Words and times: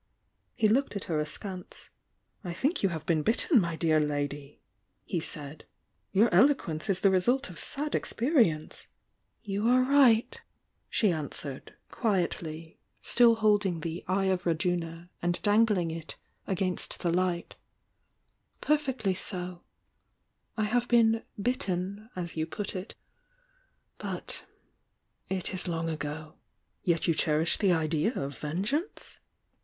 He 0.55 0.67
looked 0.67 0.95
at 0.95 1.03
her 1.03 1.19
askance._ 1.19 1.91
"I 2.49 2.53
think 2.53 2.81
you 2.81 2.89
have 2.89 3.05
been 3.05 3.21
bitten, 3.21 3.61
my 3.61 3.75
dear 3.75 3.99
lady!" 3.99 4.59
he 5.03 5.19
said. 5.19 5.63
"Your 6.11 6.27
eloquence 6.33 6.89
is 6.89 7.01
the 7.01 7.11
result 7.11 7.51
of 7.51 7.59
sad 7.59 7.91
experi 7.91 8.45
ence!" 8.47 8.87
"You 9.43 9.67
are 9.67 9.83
right!" 9.83 10.41
she 10.89 11.11
answered, 11.11 11.75
quietly, 11.91 12.79
still 13.03 13.35
hold 13.35 13.61
THE 13.61 13.69
YOUNG 13.69 13.79
DIANA 13.81 14.03
221 14.05 14.23
ing 14.23 14.27
the 14.27 14.29
"Eve«.. 14.31 14.41
tvajuna" 14.81 15.09
and 15.21 15.41
dangling 15.43 15.91
it 15.91 16.17
against 16.47 17.01
the 17.01 17.11
light. 17.11 17.55
"P. 18.61 18.73
i.'ectly 18.73 19.13
1=0! 19.13 19.61
I 20.57 20.63
have 20.63 20.87
been 20.87 21.21
'bitten' 21.39 22.09
as 22.15 22.35
you 22.35 22.47
put 22.47 22.75
it— 22.75 22.95
bv!— 23.99 24.41
it 25.29 25.53
is 25.53 25.65
km.!; 25.65 25.93
ago." 25.93 26.33
"Yet 26.81 27.07
you 27.07 27.13
i<i°rish 27.13 27.59
the 27.59 27.71
idea 27.71 28.15
of 28.19 28.35
vengeance?" 28.39 29.19